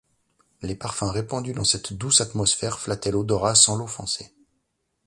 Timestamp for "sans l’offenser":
3.53-4.33